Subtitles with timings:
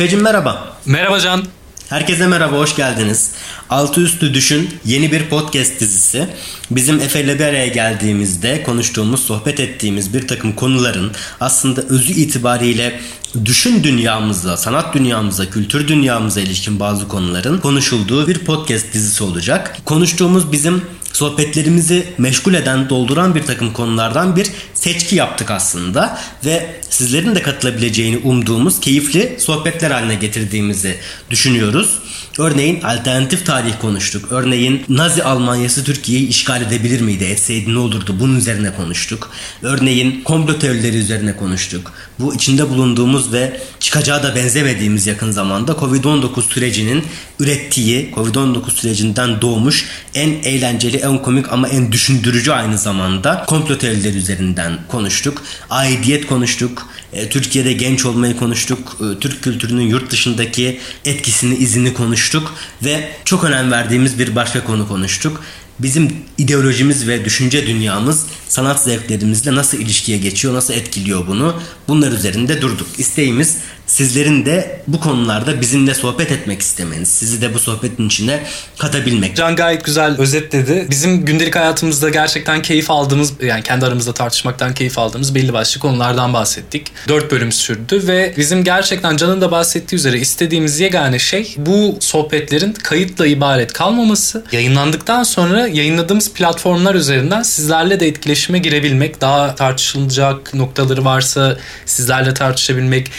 [0.00, 0.76] Efe'cim merhaba.
[0.86, 1.44] Merhaba Can.
[1.88, 3.30] Herkese merhaba, hoş geldiniz.
[3.70, 6.28] Altı Üstü Düşün yeni bir podcast dizisi.
[6.70, 13.00] Bizim Efe ile bir araya geldiğimizde konuştuğumuz, sohbet ettiğimiz bir takım konuların aslında özü itibariyle
[13.44, 19.76] düşün dünyamıza, sanat dünyamıza, kültür dünyamıza ilişkin bazı konuların konuşulduğu bir podcast dizisi olacak.
[19.84, 27.34] Konuştuğumuz bizim sohbetlerimizi meşgul eden, dolduran bir takım konulardan bir seçki yaptık aslında ve sizlerin
[27.34, 30.96] de katılabileceğini umduğumuz keyifli sohbetler haline getirdiğimizi
[31.30, 31.98] düşünüyoruz.
[32.38, 34.24] Örneğin alternatif tarih konuştuk.
[34.30, 37.24] Örneğin Nazi Almanyası Türkiye'yi işgal edebilir miydi?
[37.24, 38.16] Etseydi ne olurdu?
[38.20, 39.30] Bunun üzerine konuştuk.
[39.62, 41.92] Örneğin komplo teorileri üzerine konuştuk.
[42.18, 47.04] Bu içinde bulunduğumuz ve çıkacağı da benzemediğimiz yakın zamanda Covid-19 sürecinin
[47.40, 54.16] ürettiği, Covid-19 sürecinden doğmuş en eğlenceli, en komik ama en düşündürücü aynı zamanda komplo teorileri
[54.16, 55.42] üzerinden konuştuk.
[55.70, 56.86] Aidiyet konuştuk.
[57.12, 58.96] E, Türkiye'de genç olmayı konuştuk.
[59.00, 64.88] E, Türk kültürünün yurt dışındaki etkisini, izini konuştuk ve çok önem verdiğimiz bir başka konu
[64.88, 65.40] konuştuk.
[65.82, 71.60] Bizim ideolojimiz ve düşünce dünyamız sanat zevklerimizle nasıl ilişkiye geçiyor, nasıl etkiliyor bunu?
[71.88, 72.86] Bunlar üzerinde durduk.
[72.98, 73.56] İsteğimiz
[73.90, 78.42] sizlerin de bu konularda bizimle sohbet etmek istemeniz, sizi de bu sohbetin içine
[78.78, 79.36] katabilmek.
[79.36, 80.86] Can gayet güzel özetledi.
[80.90, 86.34] Bizim gündelik hayatımızda gerçekten keyif aldığımız, yani kendi aramızda tartışmaktan keyif aldığımız belli başlı konulardan
[86.34, 86.86] bahsettik.
[87.08, 92.72] Dört bölüm sürdü ve bizim gerçekten Can'ın da bahsettiği üzere istediğimiz yegane şey bu sohbetlerin
[92.72, 94.44] kayıtla ibaret kalmaması.
[94.52, 103.10] Yayınlandıktan sonra yayınladığımız platformlar üzerinden sizlerle de etkileşime girebilmek, daha tartışılacak noktaları varsa sizlerle tartışabilmek,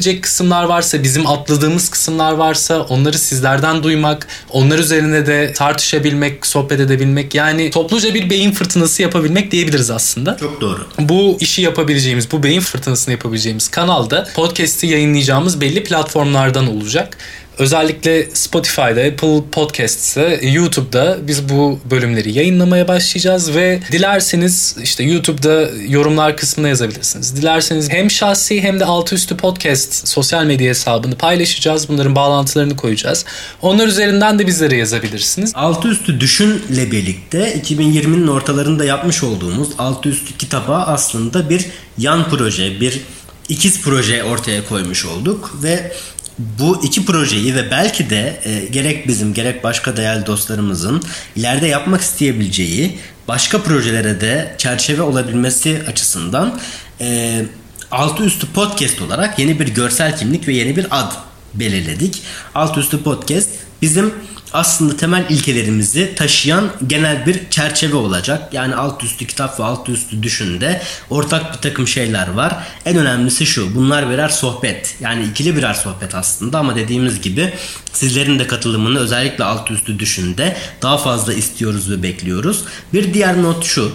[0.00, 6.80] eklenilecek kısımlar varsa, bizim atladığımız kısımlar varsa onları sizlerden duymak, onlar üzerine de tartışabilmek, sohbet
[6.80, 10.36] edebilmek yani topluca bir beyin fırtınası yapabilmek diyebiliriz aslında.
[10.36, 10.86] Çok doğru.
[10.98, 17.16] Bu işi yapabileceğimiz, bu beyin fırtınasını yapabileceğimiz kanalda podcast'i yayınlayacağımız belli platformlardan olacak.
[17.60, 26.36] Özellikle Spotify'da, Apple Podcasts'te, YouTube'da biz bu bölümleri yayınlamaya başlayacağız ve dilerseniz işte YouTube'da yorumlar
[26.36, 27.36] kısmına yazabilirsiniz.
[27.36, 31.88] Dilerseniz hem şahsi hem de altı üstü podcast sosyal medya hesabını paylaşacağız.
[31.88, 33.24] Bunların bağlantılarını koyacağız.
[33.62, 35.52] Onlar üzerinden de bizlere yazabilirsiniz.
[35.54, 41.66] Altı üstü düşünle birlikte 2020'nin ortalarında yapmış olduğumuz altı üstü kitaba aslında bir
[41.98, 43.00] yan proje, bir
[43.48, 45.92] ikiz proje ortaya koymuş olduk ve
[46.38, 51.02] bu iki projeyi ve belki de e, gerek bizim gerek başka değerli dostlarımızın
[51.36, 52.98] ileride yapmak isteyebileceği
[53.28, 56.60] başka projelere de çerçeve olabilmesi açısından
[57.00, 57.42] e,
[57.90, 61.12] altı üstü podcast olarak yeni bir görsel kimlik ve yeni bir ad
[61.54, 62.22] belirledik.
[62.54, 63.48] Altı üstü podcast
[63.82, 64.14] bizim
[64.52, 68.54] aslında temel ilkelerimizi taşıyan genel bir çerçeve olacak.
[68.54, 72.54] Yani alt üstü kitap ve alt üstü düşünde ortak bir takım şeyler var.
[72.84, 73.74] En önemlisi şu.
[73.74, 74.96] Bunlar birer sohbet.
[75.00, 77.52] Yani ikili birer sohbet aslında ama dediğimiz gibi
[77.92, 82.64] sizlerin de katılımını özellikle alt üstü düşünde daha fazla istiyoruz ve bekliyoruz.
[82.92, 83.92] Bir diğer not şu.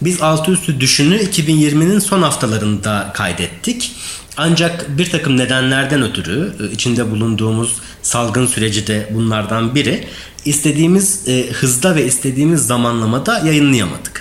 [0.00, 3.92] Biz altı üstü düşünü 2020'nin son haftalarında kaydettik.
[4.36, 10.04] Ancak bir takım nedenlerden ötürü e, içinde bulunduğumuz salgın süreci de bunlardan biri
[10.44, 14.15] istediğimiz e, hızda ve istediğimiz zamanlamada yayınlayamadık.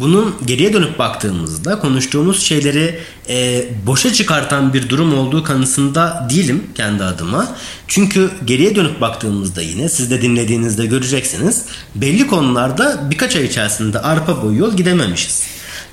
[0.00, 7.04] Bunun geriye dönüp baktığımızda konuştuğumuz şeyleri e, boşa çıkartan bir durum olduğu kanısında değilim kendi
[7.04, 7.56] adıma.
[7.88, 11.64] Çünkü geriye dönüp baktığımızda yine siz de dinlediğinizde göreceksiniz.
[11.94, 15.42] Belli konularda birkaç ay içerisinde arpa boyu yol gidememişiz.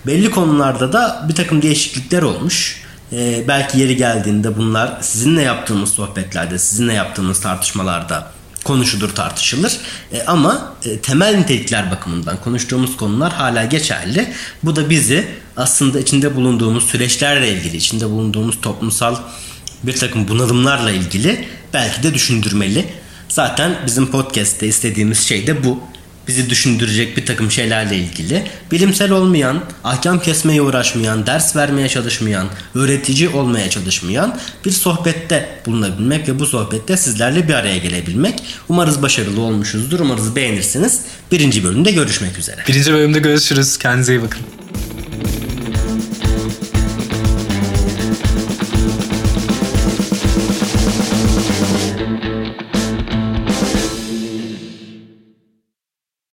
[0.08, 2.86] Belli konularda da bir takım değişiklikler olmuş.
[3.14, 8.35] Ee, belki yeri geldiğinde bunlar sizinle yaptığımız sohbetlerde, sizinle yaptığımız tartışmalarda
[8.66, 9.78] konuşulur tartışılır.
[10.14, 14.34] E, ama e, temel nitelikler bakımından konuştuğumuz konular hala geçerli.
[14.64, 15.28] Bu da bizi
[15.58, 19.16] aslında içinde bulunduğumuz süreçlerle ilgili, içinde bulunduğumuz toplumsal
[19.84, 22.86] bir takım bunalımlarla ilgili belki de düşündürmeli.
[23.30, 25.80] Zaten bizim podcast'te istediğimiz şey de bu
[26.28, 33.30] bizi düşündürecek bir takım şeylerle ilgili bilimsel olmayan, ahkam kesmeye uğraşmayan, ders vermeye çalışmayan, öğretici
[33.30, 38.44] olmaya çalışmayan bir sohbette bulunabilmek ve bu sohbette sizlerle bir araya gelebilmek.
[38.70, 40.00] Umarız başarılı olmuşuzdur.
[40.00, 41.02] Umarız beğenirsiniz.
[41.32, 42.64] Birinci bölümde görüşmek üzere.
[42.68, 43.78] Birinci bölümde görüşürüz.
[43.78, 44.65] Kendinize iyi bakın.